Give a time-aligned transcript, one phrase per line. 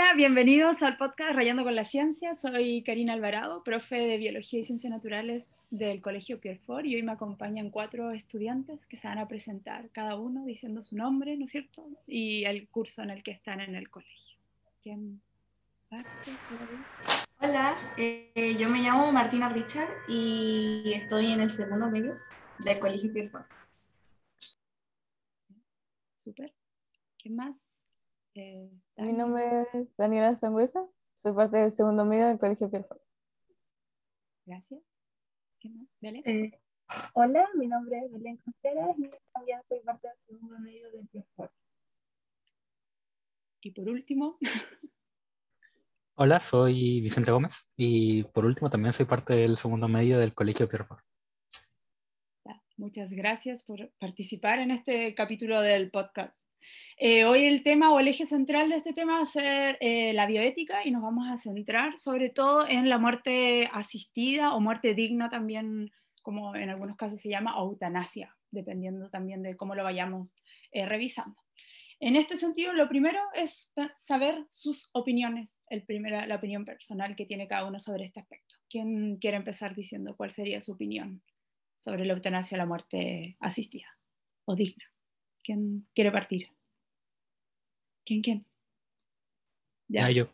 [0.00, 2.36] Hola, bienvenidos al podcast Rayando con la Ciencia.
[2.36, 7.10] Soy Karina Alvarado, profe de Biología y Ciencias Naturales del Colegio Pierfort y hoy me
[7.10, 11.50] acompañan cuatro estudiantes que se van a presentar, cada uno diciendo su nombre, ¿no es
[11.50, 11.84] cierto?
[12.06, 14.38] Y el curso en el que están en el colegio.
[14.84, 15.20] ¿Quién
[17.40, 22.16] Hola, eh, yo me llamo Martina Richard y estoy en el segundo medio
[22.60, 23.50] del Colegio Pierfort.
[26.22, 26.54] Súper.
[27.20, 27.56] ¿Quién más?
[28.36, 30.84] Eh, Mi nombre es Daniela Sangüesa,
[31.14, 33.00] soy parte del segundo medio del Colegio Pierfort.
[34.44, 34.80] Gracias.
[35.60, 35.86] ¿Qué más?
[36.02, 36.50] Eh,
[37.14, 41.52] hola, mi nombre es Belén Contreras y también soy parte del segundo medio del Pierfort.
[43.60, 44.36] Y por último.
[46.16, 50.68] Hola, soy Vicente Gómez y por último también soy parte del segundo medio del Colegio
[50.68, 51.04] Pierfort.
[52.76, 56.47] Muchas gracias por participar en este capítulo del podcast.
[57.00, 60.12] Eh, hoy el tema o el eje central de este tema va a ser eh,
[60.14, 64.94] la bioética y nos vamos a centrar sobre todo en la muerte asistida o muerte
[64.94, 65.92] digna también,
[66.22, 70.34] como en algunos casos se llama, eutanasia, dependiendo también de cómo lo vayamos
[70.72, 71.40] eh, revisando.
[72.00, 75.84] En este sentido, lo primero es saber sus opiniones, el
[76.28, 78.54] la opinión personal que tiene cada uno sobre este aspecto.
[78.70, 81.22] ¿Quién quiere empezar diciendo cuál sería su opinión
[81.76, 83.88] sobre la eutanasia o la muerte asistida
[84.44, 84.84] o digna?
[85.48, 86.46] ¿Quién quiere partir?
[88.04, 88.46] ¿Quién, quién?
[89.88, 90.28] Ya, yo.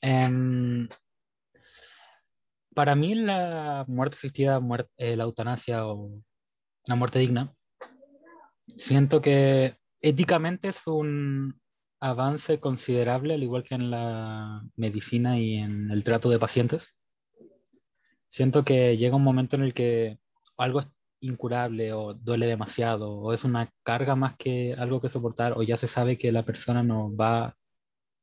[0.00, 0.88] Em,
[2.74, 4.58] para mí la muerte asistida,
[4.96, 6.22] eh, la eutanasia o
[6.86, 7.54] la muerte digna,
[8.78, 11.60] siento que éticamente es un
[12.00, 16.96] avance considerable, al igual que en la medicina y en el trato de pacientes.
[18.30, 20.18] Siento que llega un momento en el que
[20.56, 20.80] algo
[21.26, 25.76] incurable o duele demasiado o es una carga más que algo que soportar o ya
[25.76, 27.56] se sabe que la persona no va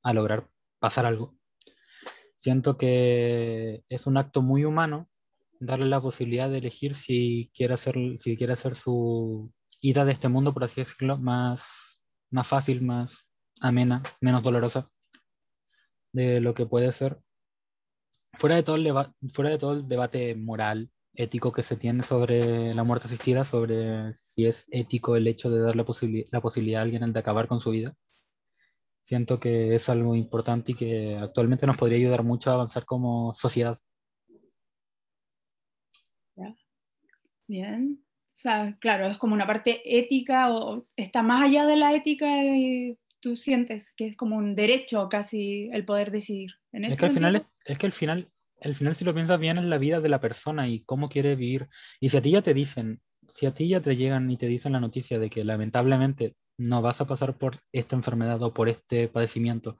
[0.03, 0.49] a lograr
[0.79, 1.35] pasar algo.
[2.37, 5.09] Siento que es un acto muy humano
[5.59, 10.29] darle la posibilidad de elegir si quiere hacer, si quiere hacer su ida de este
[10.29, 13.27] mundo, por así decirlo, más, más fácil, más
[13.61, 14.89] amena, menos dolorosa
[16.11, 17.19] de lo que puede ser.
[18.33, 18.91] Fuera de todo el,
[19.31, 24.13] fuera de todo el debate moral ético que se tiene sobre la muerte asistida, sobre
[24.17, 25.85] si es ético el hecho de dar la,
[26.31, 27.95] la posibilidad a alguien de acabar con su vida.
[29.03, 33.33] Siento que es algo importante y que actualmente nos podría ayudar mucho a avanzar como
[33.33, 33.77] sociedad.
[37.47, 37.99] Bien.
[38.01, 42.43] O sea, claro, es como una parte ética o está más allá de la ética
[42.43, 46.51] y tú sientes que es como un derecho casi el poder decidir.
[46.71, 48.32] ¿En es, que al final, es que al final
[48.63, 51.35] al final si lo piensas bien es la vida de la persona y cómo quiere
[51.35, 51.69] vivir.
[51.99, 54.47] Y si a ti ya te dicen, si a ti ya te llegan y te
[54.47, 58.69] dicen la noticia de que lamentablemente no vas a pasar por esta enfermedad o por
[58.69, 59.77] este padecimiento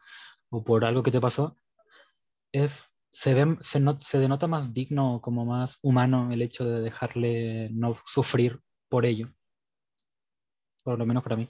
[0.49, 1.57] o por algo que te pasó,
[2.51, 7.69] es, se, ve, se, se denota más digno, como más humano el hecho de dejarle
[7.71, 9.33] no sufrir por ello.
[10.83, 11.49] Por lo menos para mí.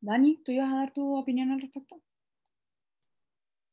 [0.00, 2.00] Dani, ¿tú ibas a dar tu opinión al respecto?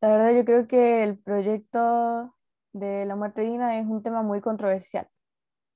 [0.04, 2.36] La verdad yo creo que el proyecto
[2.74, 5.08] de la muerte digna es un tema muy controversial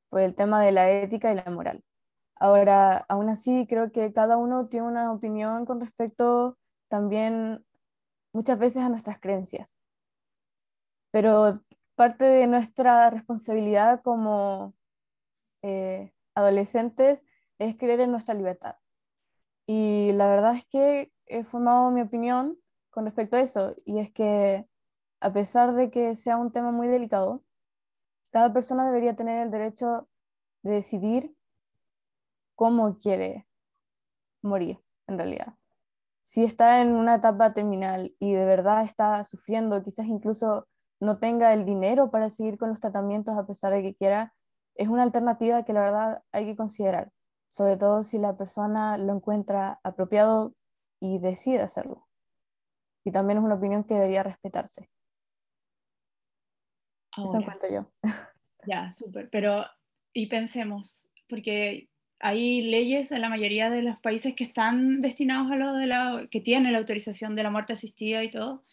[0.09, 1.81] por el tema de la ética y la moral.
[2.35, 6.57] Ahora, aún así, creo que cada uno tiene una opinión con respecto
[6.89, 7.65] también
[8.33, 9.79] muchas veces a nuestras creencias.
[11.11, 11.61] Pero
[11.95, 14.73] parte de nuestra responsabilidad como
[15.61, 17.25] eh, adolescentes
[17.59, 18.75] es creer en nuestra libertad.
[19.65, 22.57] Y la verdad es que he formado mi opinión
[22.97, 24.67] con respecto a eso, y es que
[25.19, 27.43] a pesar de que sea un tema muy delicado,
[28.31, 30.09] cada persona debería tener el derecho
[30.63, 31.35] de decidir
[32.55, 33.47] cómo quiere
[34.41, 35.53] morir, en realidad.
[36.23, 40.67] Si está en una etapa terminal y de verdad está sufriendo, quizás incluso
[41.00, 44.33] no tenga el dinero para seguir con los tratamientos a pesar de que quiera,
[44.73, 47.11] es una alternativa que la verdad hay que considerar,
[47.47, 50.55] sobre todo si la persona lo encuentra apropiado
[51.00, 52.06] y decide hacerlo
[53.07, 54.89] y también es una opinión que debería respetarse.
[57.15, 57.92] Eso encuentro yo.
[58.65, 59.30] Ya, súper.
[59.30, 59.65] Pero,
[60.12, 61.88] y pensemos, porque
[62.19, 66.27] hay leyes en la mayoría de los países que están destinados a lo de la,
[66.30, 68.65] que tienen la autorización de la muerte asistida y todo,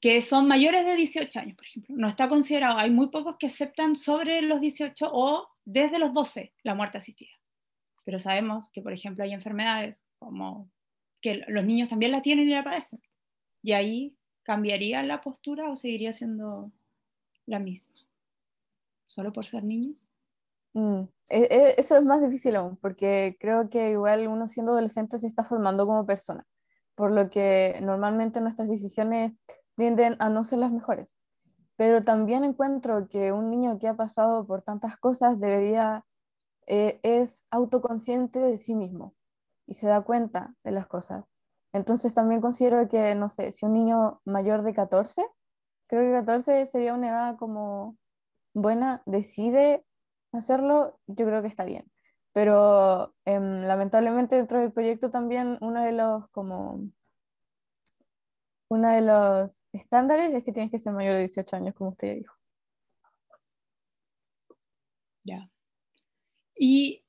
[0.00, 1.94] que son mayores de 18 años, por ejemplo.
[1.98, 6.54] No está considerado, hay muy pocos que aceptan sobre los 18 o desde los 12
[6.62, 7.32] la muerte asistida.
[8.04, 10.70] Pero sabemos que, por ejemplo, hay enfermedades como
[11.20, 13.02] que los niños también la tienen y la padecen.
[13.64, 16.70] ¿Y ahí cambiaría la postura o seguiría siendo
[17.46, 17.94] la misma?
[19.06, 19.94] ¿Solo por ser niño?
[20.74, 25.18] Mm, e, e, eso es más difícil aún, porque creo que igual uno siendo adolescente
[25.18, 26.44] se está formando como persona.
[26.96, 29.32] por lo que normalmente nuestras decisiones
[29.76, 31.16] tienden a no ser las mejores.
[31.76, 36.04] Pero también encuentro que un niño que ha pasado por tantas cosas debería,
[36.68, 39.14] eh, es autoconsciente de sí mismo
[39.66, 41.24] y se da cuenta de las cosas.
[41.74, 45.26] Entonces también considero que, no sé, si un niño mayor de 14,
[45.88, 47.96] creo que 14 sería una edad como
[48.54, 49.84] buena, decide
[50.32, 51.90] hacerlo, yo creo que está bien.
[52.32, 56.80] Pero em, lamentablemente dentro del proyecto también uno de los como
[58.68, 62.16] uno de los estándares es que tienes que ser mayor de 18 años, como usted
[62.16, 62.34] dijo.
[65.24, 65.48] Ya.
[66.56, 67.03] Y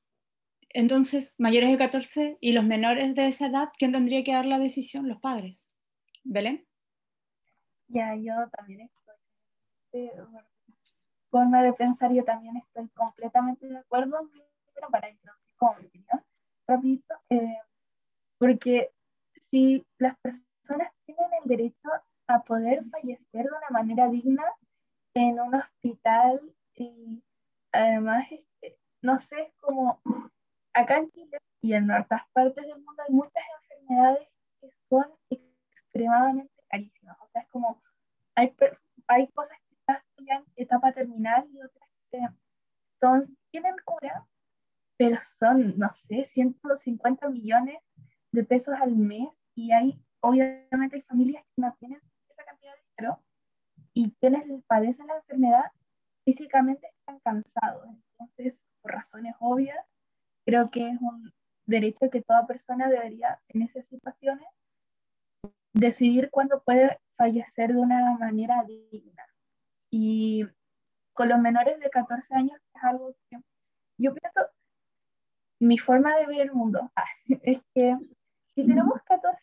[0.75, 4.59] entonces, mayores de 14 y los menores de esa edad, ¿quién tendría que dar la
[4.59, 5.07] decisión?
[5.07, 5.65] Los padres.
[6.25, 6.67] ¿Belén?
[7.87, 10.11] Ya, yo también estoy.
[11.29, 14.29] Forma de pensar, yo también estoy completamente de acuerdo,
[14.73, 16.23] pero para introducir como mi opinión,
[16.67, 17.57] rapidito, eh,
[18.37, 18.91] porque
[19.49, 21.89] si las personas tienen el derecho
[22.27, 24.43] a poder fallecer de una manera digna
[25.13, 26.41] en un hospital
[26.75, 27.23] y
[27.71, 30.01] además, este, no sé, como
[30.75, 34.27] acá en Chile y en otras partes del mundo hay muchas enfermedades
[34.61, 37.17] que son extremadamente carísimas.
[37.21, 37.81] O sea, es como,
[38.35, 38.55] hay,
[39.07, 42.19] hay cosas que están en etapa terminal y otras que
[42.99, 44.27] son, tienen cura,
[44.97, 47.77] pero son, no sé, 150 millones
[48.31, 52.81] de pesos al mes y hay, obviamente hay familias que no tienen esa cantidad de
[52.97, 53.23] dinero
[53.93, 55.71] y quienes padecen la enfermedad
[56.25, 57.87] físicamente están cansados.
[58.19, 59.85] Entonces, por razones obvias,
[60.45, 61.33] creo que es un
[61.65, 64.47] derecho que toda persona debería, en esas situaciones,
[65.73, 69.25] decidir cuándo puede fallecer de una manera digna.
[69.89, 70.45] Y
[71.13, 73.37] con los menores de 14 años es algo que
[73.97, 74.41] yo pienso,
[75.59, 76.91] mi forma de ver el mundo
[77.43, 77.97] es que
[78.53, 79.37] si tenemos 14,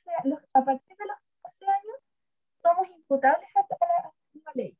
[0.52, 1.96] a partir de los 14 años,
[2.62, 4.76] somos imputables a, la, ley.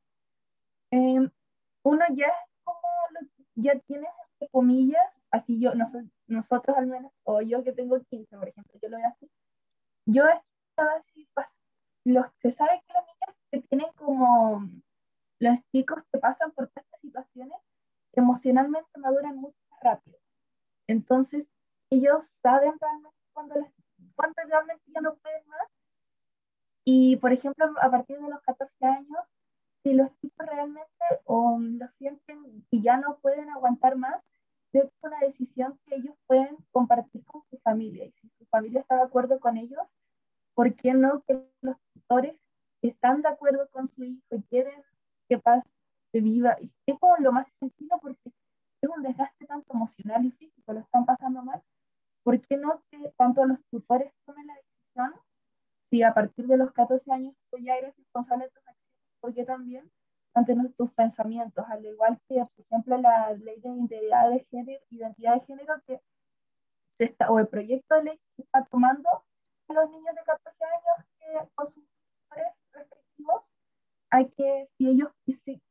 [0.90, 1.30] Em,
[1.82, 2.78] uno ya es como,
[3.56, 5.72] ya tiene, entre comillas, así yo,
[6.28, 9.30] nosotros al menos, o yo que tengo 15, por ejemplo, yo lo veo así,
[10.06, 10.24] yo
[10.70, 11.28] estaba así,
[12.04, 14.68] los, se sabe que los niños que tienen como
[15.38, 17.58] los chicos que pasan por estas situaciones,
[18.12, 20.18] emocionalmente maduran mucho más rápido.
[20.86, 21.46] Entonces,
[21.90, 23.72] ellos saben realmente cuando, les,
[24.14, 25.68] cuando realmente ya no pueden más.
[26.84, 29.20] Y, por ejemplo, a partir de los 14 años,
[29.82, 30.90] si los chicos realmente
[31.24, 34.24] o lo sienten y ya no pueden aguantar más,
[34.78, 38.06] es una decisión que ellos pueden compartir con su familia.
[38.06, 39.82] Y si su familia está de acuerdo con ellos,
[40.54, 42.36] ¿por qué no que los tutores
[42.80, 44.82] están de acuerdo con su hijo y quieren
[45.28, 45.64] que paz
[46.12, 46.56] de viva?
[46.60, 48.32] Y es como lo más sencillo porque
[48.80, 51.62] es un desgaste tanto emocional y físico, lo están pasando mal.
[52.22, 55.14] ¿Por qué no que tanto los tutores tomen la decisión?
[55.90, 59.34] Si a partir de los 14 años tú ya eres responsable de tus acciones, ¿por
[59.34, 59.90] qué también
[60.34, 65.34] ante tus pensamientos, al igual que, por ejemplo, la ley de identidad de género, identidad
[65.34, 66.00] de género que
[66.98, 69.08] se está, o el proyecto de ley que se está tomando
[69.68, 71.84] los niños de 14 años que, con sus
[72.28, 73.52] padres respectivos,
[74.10, 75.10] hay que, si ellos,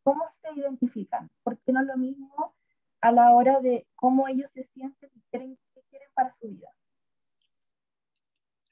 [0.04, 2.56] cómo se identifican, porque no es lo mismo
[3.02, 6.70] a la hora de cómo ellos se sienten y qué quieren para su vida.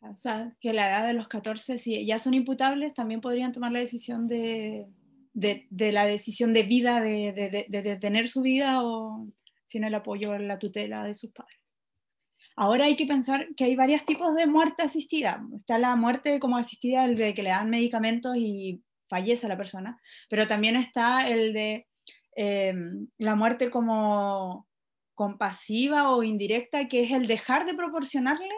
[0.01, 3.72] O sea, que la edad de los 14, si ya son imputables, también podrían tomar
[3.72, 4.88] la decisión de,
[5.33, 9.27] de, la decisión de vida, de, detener su vida o
[9.65, 11.57] sin el apoyo o la tutela de sus padres.
[12.55, 15.41] Ahora hay que pensar que hay varios tipos de muerte asistida.
[15.55, 20.00] Está la muerte como asistida, el de que le dan medicamentos y fallece la persona,
[20.29, 21.88] pero también está el de
[22.36, 22.74] eh,
[23.17, 24.67] la muerte como
[25.15, 28.55] compasiva o indirecta, que es el dejar de proporcionarle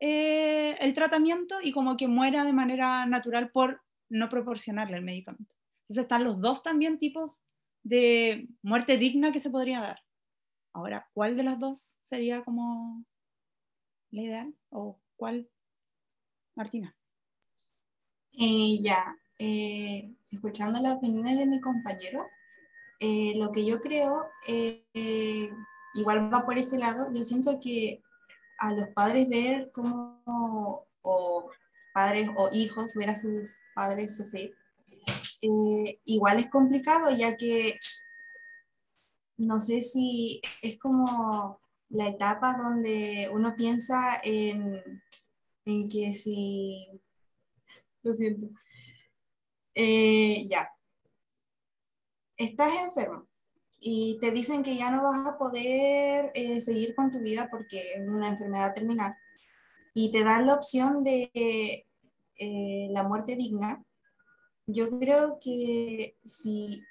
[0.00, 3.80] eh, el tratamiento y como que muera de manera natural por
[4.10, 5.54] no proporcionarle el medicamento.
[5.84, 7.40] Entonces están los dos también tipos
[7.82, 10.00] de muerte digna que se podría dar.
[10.72, 13.04] Ahora, ¿cuál de las dos sería como
[14.10, 14.54] la ideal?
[14.70, 15.48] ¿O cuál,
[16.56, 16.96] Martina?
[18.32, 22.26] Eh, ya, eh, escuchando las opiniones de mis compañeros,
[22.98, 24.26] eh, lo que yo creo,
[25.94, 28.02] igual va por ese lado, yo siento que
[28.58, 31.50] a los padres ver cómo, o
[31.92, 34.56] padres o hijos ver a sus padres sufrir,
[35.44, 37.78] eh, igual es complicado ya que
[39.36, 45.02] no sé si es como la etapa donde uno piensa en,
[45.64, 46.88] que si...
[48.02, 48.48] Lo siento.
[49.74, 50.70] Eh, ya.
[52.36, 53.26] Estás enfermo
[53.80, 57.94] y te dicen que ya no vas a poder eh, seguir con tu vida porque
[57.94, 59.16] es una enfermedad terminal
[59.94, 61.86] y te dan la opción de
[62.36, 63.84] eh, la muerte digna,
[64.66, 66.82] yo creo que si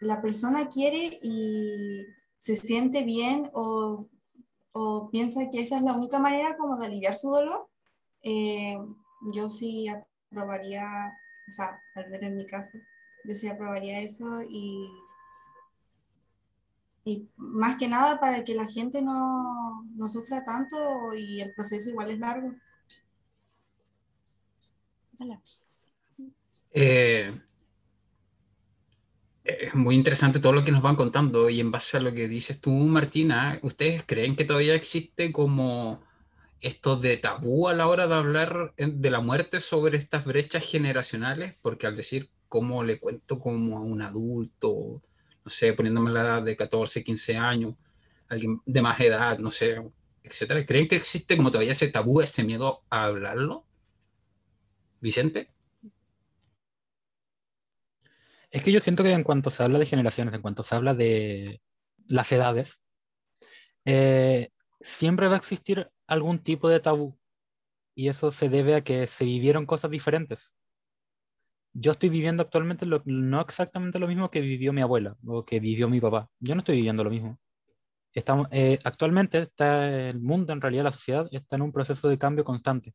[0.00, 2.06] la persona quiere y
[2.38, 4.08] se siente bien o,
[4.72, 7.68] o piensa que esa es la única manera como de aliviar su dolor,
[8.24, 8.78] eh,
[9.32, 11.12] yo sí aprobaría,
[11.48, 12.78] o sea, al menos en mi caso,
[13.24, 14.88] yo sí aprobaría eso y,
[17.04, 21.90] y más que nada para que la gente no, no sufra tanto y el proceso
[21.90, 22.52] igual es largo.
[26.74, 27.32] Eh,
[29.44, 32.28] es muy interesante todo lo que nos van contando y en base a lo que
[32.28, 36.02] dices tú, Martina, ¿ustedes creen que todavía existe como
[36.60, 41.56] esto de tabú a la hora de hablar de la muerte sobre estas brechas generacionales?
[41.60, 45.02] Porque al decir cómo le cuento como a un adulto,
[45.44, 47.74] no sé, poniéndome la edad de 14, 15 años,
[48.28, 49.82] alguien de más edad, no sé,
[50.22, 53.64] etcétera, ¿creen que existe como todavía ese tabú, ese miedo a hablarlo?
[55.00, 55.48] Vicente.
[58.52, 60.94] Es que yo siento que en cuanto se habla de generaciones, en cuanto se habla
[60.94, 61.62] de
[62.06, 62.82] las edades,
[63.86, 67.18] eh, siempre va a existir algún tipo de tabú.
[67.94, 70.54] Y eso se debe a que se vivieron cosas diferentes.
[71.72, 75.88] Yo estoy viviendo actualmente no exactamente lo mismo que vivió mi abuela o que vivió
[75.88, 76.28] mi papá.
[76.38, 77.38] Yo no estoy viviendo lo mismo.
[78.12, 82.18] Estamos, eh, actualmente está el mundo, en realidad la sociedad, está en un proceso de
[82.18, 82.94] cambio constante.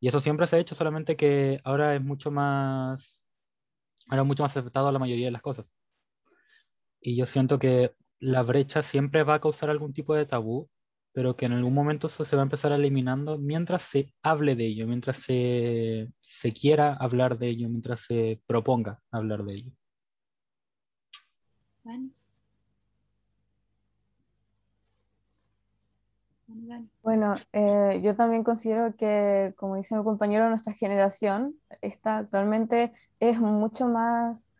[0.00, 3.23] Y eso siempre se ha hecho, solamente que ahora es mucho más,
[4.08, 5.72] ahora mucho más aceptado la mayoría de las cosas.
[7.00, 10.70] Y yo siento que la brecha siempre va a causar algún tipo de tabú,
[11.12, 14.66] pero que en algún momento eso se va a empezar eliminando mientras se hable de
[14.66, 19.72] ello, mientras se, se quiera hablar de ello, mientras se proponga hablar de ello.
[21.82, 22.10] Bueno,
[27.52, 33.86] eh, yo también considero que, como dice mi compañero, nuestra generación está actualmente es mucho
[33.86, 34.52] más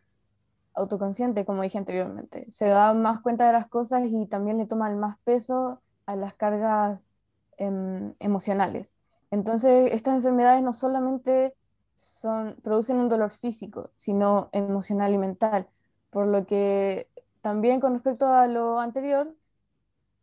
[0.73, 2.51] autoconsciente, como dije anteriormente.
[2.51, 6.35] Se da más cuenta de las cosas y también le toma más peso a las
[6.35, 7.11] cargas
[7.57, 8.95] em, emocionales.
[9.31, 11.55] Entonces, estas enfermedades no solamente
[11.95, 15.69] son, producen un dolor físico, sino emocional y mental.
[16.09, 17.09] Por lo que
[17.41, 19.35] también con respecto a lo anterior,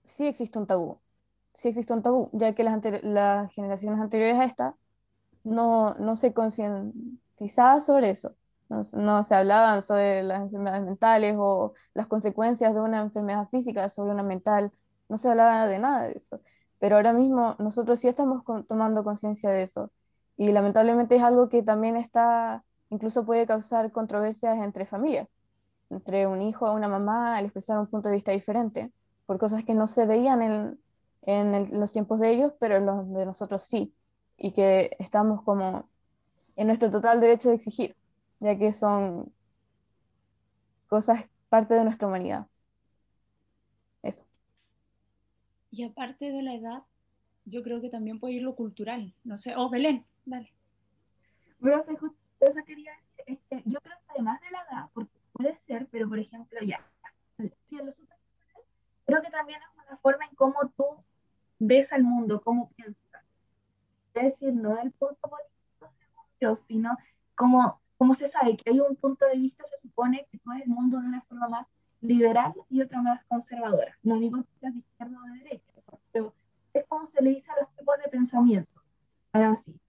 [0.04, 1.01] sí existe un tabú
[1.54, 4.76] sí existe un tabú, ya que las, generaciones anteriores a esta
[5.44, 8.34] no, no se concientizaba sobre eso.
[8.68, 13.88] No, no, se hablaban sobre las enfermedades mentales o las consecuencias de una enfermedad física
[13.88, 14.72] sobre una mental.
[15.08, 16.40] No se hablaba de nada de eso.
[16.78, 19.92] Pero ahora mismo nosotros sí estamos tomando conciencia de eso.
[20.36, 25.28] Y lamentablemente es algo que también está, incluso puede causar controversias entre familias,
[25.90, 28.92] entre un hijo o una mamá al expresar un punto de vista diferente,
[29.26, 30.80] por cosas que no se veían en,
[31.22, 33.94] en los tiempos de ellos, pero en los de nosotros sí,
[34.36, 35.88] y que estamos como
[36.56, 37.96] en nuestro total derecho de exigir,
[38.40, 39.32] ya que son
[40.88, 42.46] cosas parte de nuestra humanidad.
[44.02, 44.24] Eso.
[45.70, 46.82] Y aparte de la edad,
[47.44, 49.14] yo creo que también puede ir lo cultural.
[49.24, 50.52] No sé, oh, Belén, dale.
[51.60, 51.84] Bueno,
[52.40, 52.92] eso quería,
[53.26, 56.84] este, yo creo que además de la edad, porque puede ser, pero por ejemplo, ya,
[57.36, 60.84] creo que también es una forma en cómo tú
[61.66, 63.24] ves al mundo, cómo piensas.
[64.14, 66.96] Es decir, no del punto político, sino
[67.34, 70.62] como, como se sabe que hay un punto de vista, se supone que tú ves
[70.62, 71.66] el mundo de una forma más
[72.00, 73.96] liberal y otra más conservadora.
[74.02, 75.72] No digo que seas de izquierda o de derecha,
[76.12, 76.34] pero
[76.74, 78.82] es como se le dice a los tipos de pensamiento.
[79.32, 79.80] Así.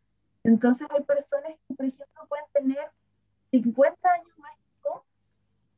[0.43, 2.91] Entonces hay personas que, por ejemplo, pueden tener
[3.51, 4.89] 50 años más que tú,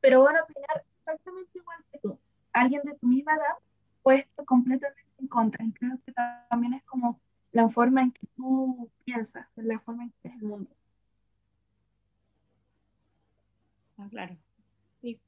[0.00, 2.18] pero van a opinar exactamente igual que tú.
[2.52, 3.56] Alguien de tu misma edad
[4.02, 5.64] puesto completamente en contra.
[5.64, 6.12] Y creo que
[6.50, 7.20] también es como
[7.52, 10.70] la forma en que tú piensas, la forma en que es el mundo.
[13.98, 14.36] Ah, claro.
[15.00, 15.18] Sí.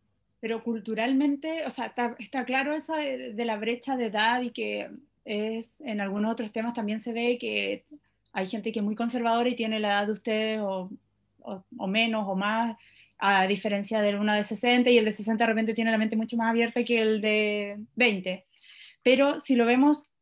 [0.40, 4.90] Pero culturalmente, o sea, está, claro eso de, la brecha de edad y que
[5.24, 7.84] es en algunos otros temas también se ve que
[8.32, 10.90] hay gente que es muy conservadora y tiene la edad de ustedes o,
[11.40, 12.76] o, menos o más,
[13.18, 16.16] a diferencia del uno de 60 y el de 60 de repente tiene la mente
[16.16, 18.47] mucho más abierta que el de 20
[19.08, 20.12] pero si lo vemos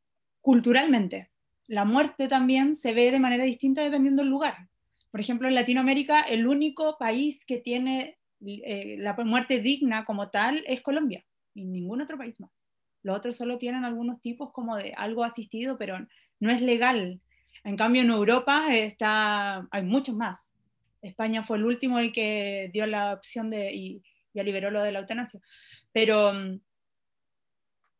[0.40, 1.32] culturalmente,
[1.66, 4.68] la muerte también se ve de manera distinta dependiendo del lugar.
[5.10, 8.16] Por ejemplo, en Latinoamérica, el único país que tiene
[8.46, 12.70] eh, la muerte digna como tal es Colombia, y ningún otro país más.
[13.02, 15.98] Los otros solo tienen algunos tipos como de algo asistido, pero
[16.38, 17.20] no es legal.
[17.64, 20.52] En cambio, en Europa está, hay muchos más.
[21.02, 24.92] España fue el último el que dio la opción de, y ya liberó lo de
[24.92, 25.40] la eutanasia.
[25.92, 26.32] Pero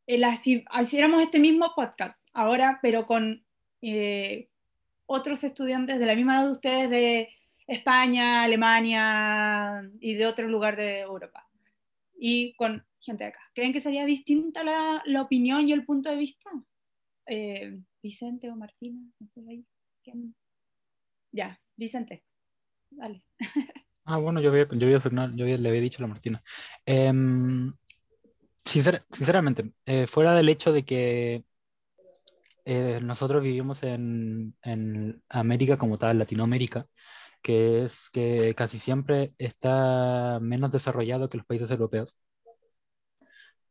[0.07, 3.45] mm, si hiciéramos este mismo podcast ahora, pero con,
[3.83, 4.49] eh,
[5.07, 7.29] otros estudiantes de la misma edad de ustedes de
[7.67, 11.49] España, Alemania y de otro lugar de Europa.
[12.19, 13.41] Y con gente de acá.
[13.55, 16.51] ¿Creen que sería distinta la, opinión y el punto de vista?
[17.27, 19.01] Eh, Vicente o Martina.
[21.33, 22.25] Ya, Vicente.
[22.91, 23.23] Dale.
[24.09, 25.01] Ah, bueno, yo, había, yo, había,
[25.35, 26.41] yo le había dicho a Martina.
[26.85, 27.75] Em,
[28.67, 31.45] sincer, sinceramente, eh, fuera del hecho de que
[32.65, 34.57] eh, nosotros vivimos en,
[35.29, 36.87] América como tal, Latinoamérica,
[37.43, 42.17] que es que casi siempre está menos desarrollado que los países europeos.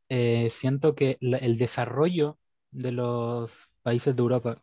[0.09, 2.37] Eh, siento que el desarrollo
[2.71, 4.61] de los países de Europa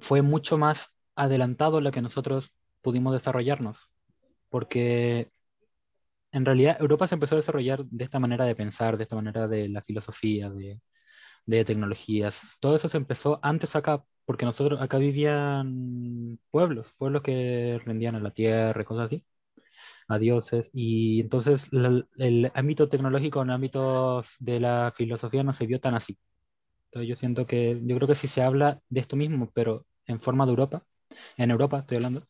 [0.00, 2.52] fue mucho más adelantado lo que nosotros
[2.82, 3.88] pudimos desarrollarnos,
[4.48, 5.30] porque
[6.34, 9.48] en realidad Europa se empezó a desarrollar de esta manera de pensar, de esta manera
[9.48, 10.80] de la filosofía, de,
[11.46, 12.40] de tecnologías.
[12.60, 18.20] Todo eso se empezó antes acá, porque nosotros acá vivían pueblos, pueblos que rendían a
[18.20, 19.24] la tierra, cosas así,
[20.08, 25.66] a dioses, y entonces el, el ámbito tecnológico en ámbitos de la filosofía no se
[25.66, 26.18] vio tan así.
[26.90, 30.20] Entonces yo siento que, yo creo que si se habla de esto mismo, pero en
[30.20, 30.86] forma de Europa,
[31.36, 32.26] en Europa estoy hablando,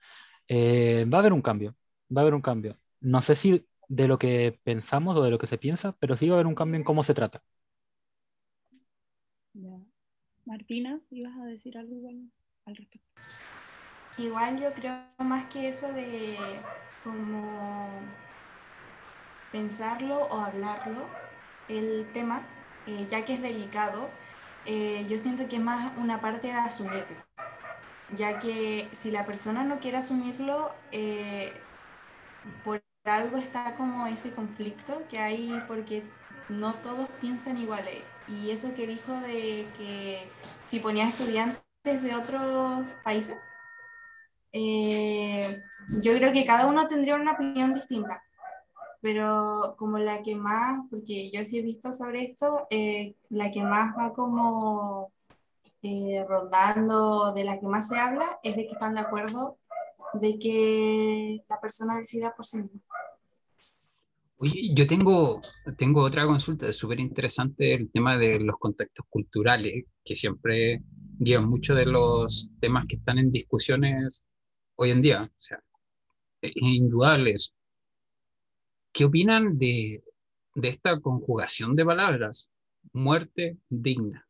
[0.48, 1.76] eh, va a haber un cambio,
[2.16, 2.78] va a haber un cambio.
[3.00, 6.28] No sé si de lo que pensamos o de lo que se piensa, pero sí
[6.28, 7.42] va a haber un cambio en cómo se trata.
[10.46, 12.30] Martina, ¿ibas a decir algo igual
[12.66, 13.22] al respecto?
[14.18, 16.36] Igual yo creo más que eso de
[17.02, 18.00] como
[19.52, 21.06] pensarlo o hablarlo,
[21.68, 22.42] el tema,
[22.86, 24.08] eh, ya que es delicado,
[24.66, 27.04] eh, yo siento que es más una parte de asumirlo
[28.16, 31.52] ya que si la persona no quiere asumirlo, eh,
[32.64, 36.02] por algo está como ese conflicto que hay porque
[36.48, 37.84] no todos piensan igual.
[38.28, 40.18] Y eso que dijo de que
[40.68, 43.50] si ponía estudiantes de otros países,
[44.52, 45.42] eh,
[46.00, 48.22] yo creo que cada uno tendría una opinión distinta.
[49.00, 53.62] Pero como la que más, porque yo sí he visto sobre esto, eh, la que
[53.62, 55.12] más va como
[55.82, 59.58] eh, rondando, de la que más se habla, es de que están de acuerdo
[60.14, 62.93] de que la persona decida por sí misma.
[64.36, 65.40] Oye, yo tengo,
[65.78, 70.82] tengo otra consulta, súper interesante el tema de los contextos culturales, que siempre
[71.18, 74.24] guían mucho de los temas que están en discusiones
[74.76, 75.22] hoy en día.
[75.24, 75.60] O sea,
[76.42, 77.52] es indudable eso.
[78.92, 80.02] ¿Qué opinan de,
[80.54, 82.50] de esta conjugación de palabras?
[82.92, 84.26] Muerte digna.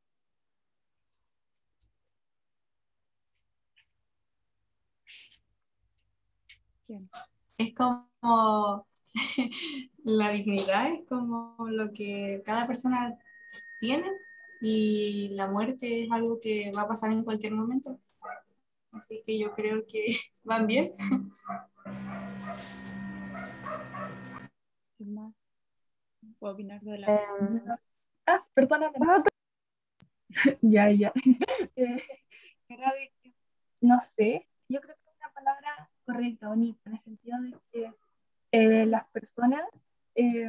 [7.59, 8.87] Es como
[10.05, 13.19] la dignidad, es como lo que cada persona
[13.81, 14.11] tiene
[14.61, 17.99] y la muerte es algo que va a pasar en cualquier momento.
[18.93, 20.07] Así que yo creo que
[20.45, 20.95] van bien.
[24.99, 25.35] ¿Qué más?
[26.39, 27.15] ¿Puedo opinar de la...
[27.15, 27.63] Eh,
[28.27, 28.99] ah, perdóname.
[30.63, 31.13] ya, ya.
[31.77, 32.03] Eh,
[33.83, 37.93] no sé, yo creo que es una palabra correcta, bonita, en el sentido de que
[38.55, 39.65] eh, las personas,
[40.15, 40.49] eh,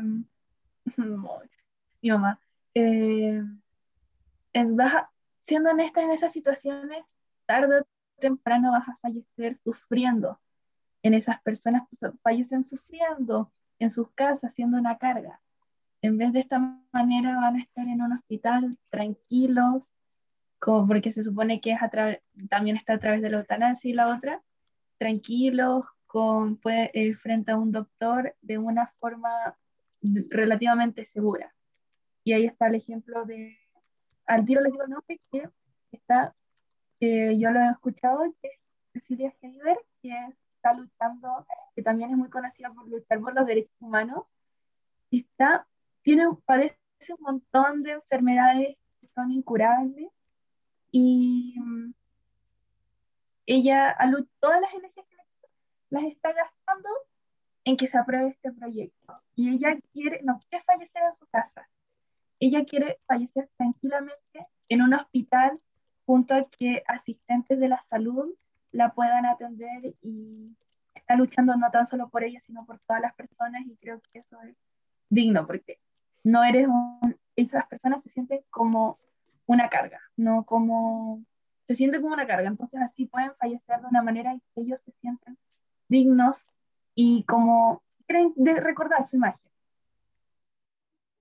[2.02, 2.40] mi mamá,
[2.76, 3.44] eh,
[5.44, 7.04] siendo honestas en esas situaciones,
[7.48, 7.88] tarde o
[8.20, 10.40] temprano vas a fallecer sufriendo.
[11.02, 15.42] En esas personas pues, fallecen sufriendo en sus casas, siendo una carga.
[16.04, 16.60] En vez de esta
[16.92, 19.92] manera van a estar en un hospital tranquilos,
[20.60, 21.80] como porque se supone que es
[22.50, 24.44] también está a través de la eutanasia y la otra,
[25.00, 29.58] tranquilos con, eh, frente a un doctor de una forma
[30.30, 31.54] relativamente segura.
[32.24, 33.58] Y ahí está el ejemplo de,
[34.26, 35.50] al tiro les digo el nombre, que
[35.92, 36.34] está,
[37.02, 38.54] que yo lo he escuchado, que es
[38.94, 40.14] Cecilia Heider, que
[40.56, 44.24] está luchando, que también es muy conocida por luchar por los derechos humanos,
[45.10, 45.68] y está,
[46.02, 46.78] tiene, padece
[47.10, 50.08] un montón de enfermedades que son incurables,
[50.92, 51.56] y
[53.46, 53.98] ella
[54.40, 55.15] todas las energías que
[55.96, 56.90] las está gastando
[57.64, 59.22] en que se apruebe este proyecto.
[59.36, 61.68] Y ella quiere, no quiere fallecer en su casa.
[62.40, 65.60] Ella quiere fallecer tranquilamente en un hospital
[66.06, 68.34] junto a que asistentes de la salud
[68.72, 70.56] la puedan atender y
[70.94, 74.20] está luchando no tan solo por ella, sino por todas las personas y creo que
[74.20, 74.56] eso es
[75.10, 75.80] digno porque
[76.24, 79.00] no eres un, esas personas se sienten como
[79.46, 81.24] una carga, no como
[81.68, 84.80] se siente como una carga, entonces así pueden fallecer de una manera en que ellos
[84.84, 85.38] se sienten
[85.88, 86.46] dignos
[86.94, 89.40] y como quieren de recordar su imagen.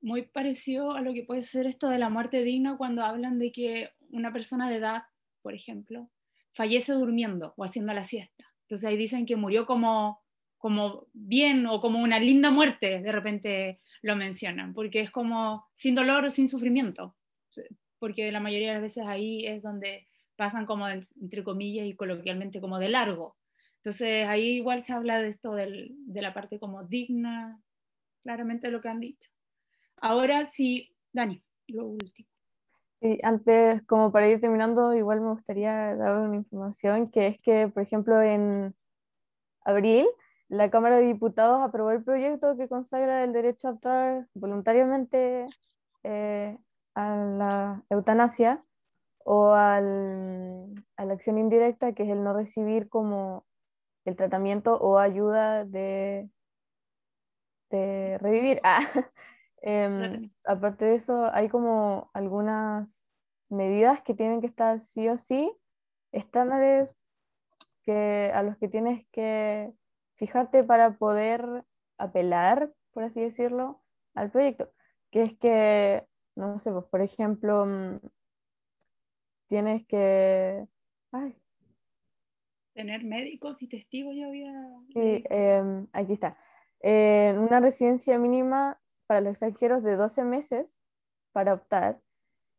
[0.01, 3.53] Muy parecido a lo que puede ser esto de la muerte digna cuando hablan de
[3.53, 5.05] que una persona de edad
[5.45, 6.11] por ejemplo,
[6.55, 8.47] fallece durmiendo o haciendo la siesta.
[8.63, 10.23] Entonces ahí dicen que murió como,
[10.57, 15.95] como bien o como una linda muerte, de repente lo mencionan, porque es como sin
[15.95, 17.15] dolor o sin sufrimiento,
[17.99, 22.63] porque la mayoría de las veces ahí es donde pasan como, entre comillas y coloquialmente,
[22.63, 23.37] como de largo.
[23.85, 27.61] Entonces ahí igual se habla de esto del, de la parte como digna,
[28.23, 29.31] claramente lo que han dicho.
[29.99, 32.27] Ahora sí, Dani, lo último.
[33.03, 37.69] Sí, antes, como para ir terminando, igual me gustaría dar una información, que es que,
[37.69, 38.75] por ejemplo, en
[39.67, 40.07] abril,
[40.49, 45.45] la Cámara de Diputados aprobó el proyecto que consagra el derecho a optar voluntariamente
[46.05, 46.57] eh,
[46.95, 48.65] a la eutanasia
[49.27, 53.45] o al, a la acción indirecta, que es el no recibir como
[54.05, 56.29] el tratamiento o ayuda de,
[57.71, 58.61] de revivir.
[58.63, 58.81] Ah,
[59.63, 63.09] em, aparte de eso, hay como algunas
[63.49, 65.53] medidas que tienen que estar sí o sí,
[66.13, 66.95] estándares
[67.83, 69.73] que, a los que tienes que
[70.17, 71.65] fijarte para poder
[71.99, 73.83] apelar, por así decirlo,
[74.15, 74.73] al proyecto.
[75.11, 77.99] Que es que, no sé, pues, por ejemplo, mm,
[79.49, 80.67] tienes que...
[81.13, 81.37] Ay,
[82.75, 84.53] tener médicos y testigos, ya había...
[84.93, 86.37] Sí, em, aquí está.
[86.81, 90.81] Eh, una residencia mínima para los extranjeros de 12 meses
[91.33, 92.01] para optar.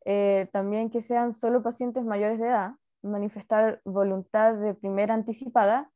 [0.05, 5.91] Eh, también que sean solo pacientes mayores de edad, manifestar voluntad de primera anticipada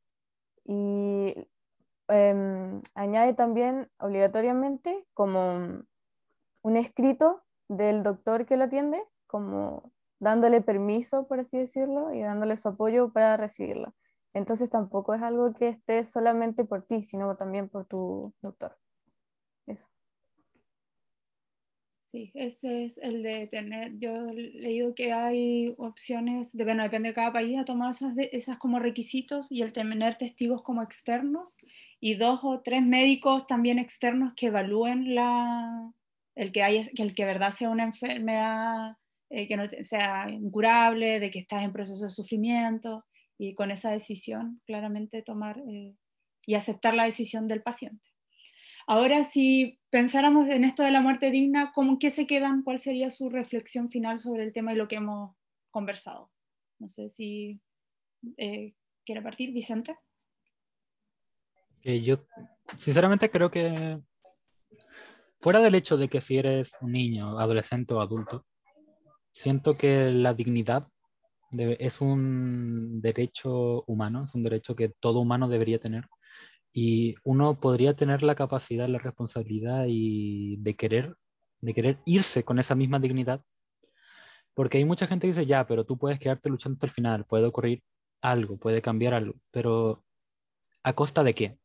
[0.66, 1.34] y
[2.08, 5.84] em, añade también obligatoriamente como
[6.62, 12.58] un escrito del doctor que lo atiende, como dándole permiso, por así decirlo, y dándole
[12.58, 13.94] su apoyo para recibirla.
[14.34, 18.78] Entonces tampoco es algo que esté solamente por ti, sino también por tu doctor.
[19.66, 19.88] Eso.
[22.04, 27.10] Sí, ese es el de tener, yo he leído que hay opciones, de, bueno, depende
[27.10, 31.56] de cada país, a tomar esas, esas como requisitos y el tener testigos como externos
[32.00, 35.92] y dos o tres médicos también externos que evalúen la,
[36.34, 38.98] el que, haya, que el que verdad sea una enfermedad
[39.30, 43.06] eh, que no sea incurable, de que estás en proceso de sufrimiento
[43.40, 45.96] y con esa decisión claramente tomar eh,
[46.46, 48.10] y aceptar la decisión del paciente.
[48.86, 52.64] Ahora, si pensáramos en esto de la muerte digna, ¿cómo qué se quedan?
[52.64, 55.36] ¿Cuál sería su reflexión final sobre el tema y lo que hemos
[55.72, 56.32] conversado?
[56.80, 57.62] No sé si
[58.38, 58.74] eh,
[59.06, 59.96] quiere partir, Vicente.
[61.84, 62.26] Eh, yo
[62.78, 64.00] sinceramente creo que
[65.40, 68.46] fuera del hecho de que si eres un niño, adolescente o adulto,
[69.32, 70.88] siento que la dignidad
[71.52, 76.06] es un derecho humano, es un derecho que todo humano debería tener.
[76.74, 81.16] Y uno podría tener la capacidad, la responsabilidad y de querer,
[81.62, 83.42] de querer irse con esa misma dignidad.
[84.54, 87.26] Porque hay mucha gente que dice, ya, pero tú puedes quedarte luchando hasta el final,
[87.26, 87.82] puede ocurrir
[88.22, 90.04] algo, puede cambiar algo, pero
[90.84, 91.58] ¿a costa de qué?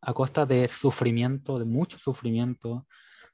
[0.00, 2.86] A costa de sufrimiento, de mucho sufrimiento,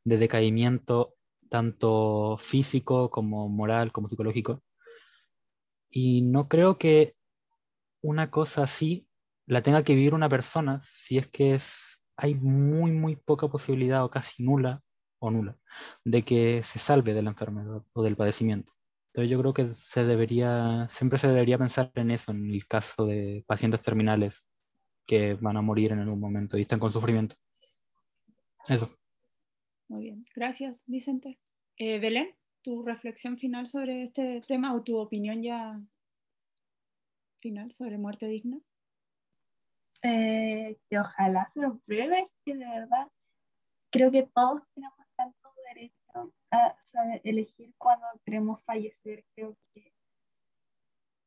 [0.05, 1.15] de decaimiento,
[1.51, 4.63] tanto físico como moral, como psicológico.
[5.97, 7.15] Y no creo que
[8.03, 9.07] una cosa así
[9.47, 14.05] la tenga que vivir una persona si es que es, hay muy, muy poca posibilidad
[14.05, 14.83] o casi nula
[15.21, 15.57] o nula
[16.05, 18.73] de que se salve de la enfermedad o del padecimiento.
[19.07, 23.07] Entonces yo creo que se debería, siempre se debería pensar en eso, en el caso
[23.07, 24.45] de pacientes terminales
[25.07, 27.37] que van a morir en algún momento y están con sufrimiento.
[28.69, 28.91] Eso.
[29.87, 31.39] Muy bien, gracias Vicente.
[31.77, 35.79] Eh, Belén tu reflexión final sobre este tema o tu opinión ya
[37.41, 38.59] final sobre muerte digna.
[40.03, 43.07] Eh, que ojalá se lo pruebe, que de verdad
[43.91, 49.25] creo que todos tenemos tanto derecho a saber elegir cuando queremos fallecer.
[49.35, 49.93] Creo que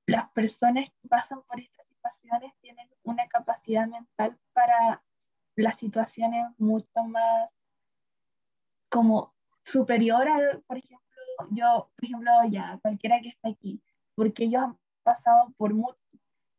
[0.08, 5.04] las personas que pasan por estas situaciones tienen una capacidad mental para
[5.56, 7.54] las situaciones mucho más
[8.90, 10.78] como superior al, por
[11.52, 13.82] yo, por ejemplo, ya, cualquiera que está aquí,
[14.16, 16.00] porque ellos han pasado por mucho,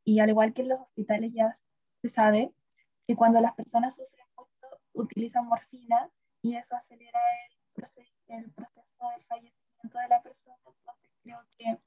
[0.05, 1.55] y al igual que en los hospitales ya
[2.03, 2.53] se sabe
[3.07, 6.11] que cuando las personas sufren mucho, utilizan morfina
[6.43, 11.79] y eso acelera el proceso, el proceso del fallecimiento de la persona, entonces creo que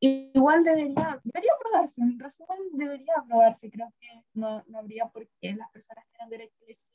[0.00, 5.54] igual debería, debería aprobarse, en resumen debería aprobarse, creo que no, no habría por qué
[5.54, 6.94] las personas tienen derecho a elegir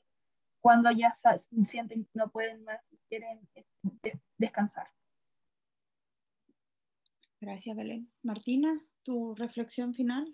[0.61, 1.13] cuando ya
[1.67, 4.87] sienten que no pueden más y quieren este, descansar.
[7.39, 8.11] Gracias, Belén.
[8.23, 10.25] Martina, tu reflexión final.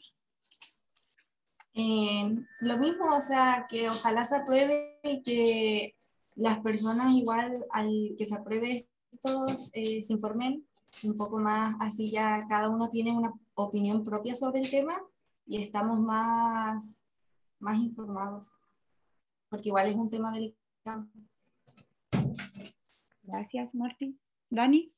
[1.73, 5.95] Eh, lo mismo, o sea, que ojalá se apruebe y que
[6.35, 10.65] las personas igual al que se apruebe estos eh, se informen
[11.03, 14.93] un poco más, así ya cada uno tiene una opinión propia sobre el tema
[15.45, 17.05] y estamos más,
[17.59, 18.57] más informados,
[19.49, 21.07] porque igual es un tema delicado.
[23.27, 24.19] Gracias, Martín.
[24.49, 24.93] Dani,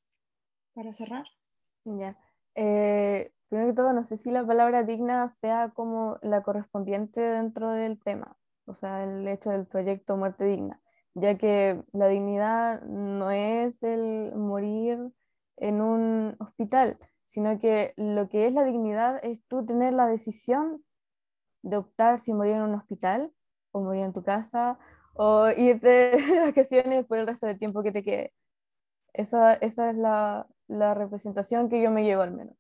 [0.74, 1.26] para cerrar.
[1.86, 2.18] Ya.
[2.56, 7.70] Eh, primero que todo, no sé si la palabra digna sea como la correspondiente dentro
[7.70, 10.82] del tema, o sea, el hecho del proyecto Muerte Digna,
[11.14, 15.12] ya que la dignidad no es el morir
[15.58, 20.84] en un hospital, sino que lo que es la dignidad es tú tener la decisión
[21.62, 23.32] de optar si morir en un hospital
[23.72, 24.80] o morir en tu casa
[25.18, 28.34] o irte de vacaciones por el resto del tiempo que te quede.
[29.14, 32.56] Esa, esa es la, la, representación que yo me llevo al menos.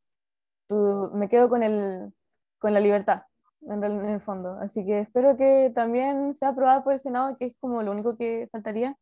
[0.68, 2.14] Tú, me quedo con, el,
[2.60, 3.24] con la libertad,
[3.62, 4.58] en el, fondo.
[4.60, 8.18] Así que espero que también sea aprobada por el Senado, que es como lo único
[8.18, 8.98] que faltaría.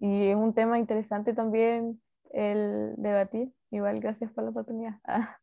[0.00, 3.52] Y es un tema interesante también el debatir.
[3.70, 4.94] Igual, gracias por la oportunidad.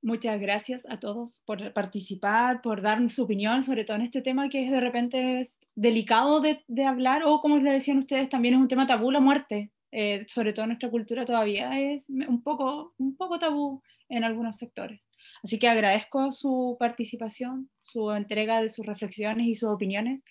[0.00, 4.48] Muchas gracias a todos por participar, por darnos su opinión, sobre todo en este tema
[4.48, 8.54] que es de repente es delicado de, de hablar o como les decían ustedes, también
[8.54, 9.72] es un tema tabú la muerte.
[9.90, 14.56] Eh, sobre todo en nuestra cultura todavía es un poco, un poco tabú en algunos
[14.56, 15.08] sectores.
[15.42, 20.22] Así que agradezco su participación, su entrega de sus reflexiones y sus opiniones.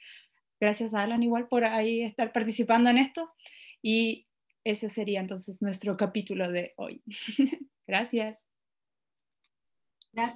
[0.60, 3.32] Gracias a Alan igual por ahí estar participando en esto.
[3.82, 4.28] Y
[4.64, 7.02] ese sería entonces nuestro capítulo de hoy.
[7.88, 8.47] Gracias.
[10.14, 10.36] Gracias.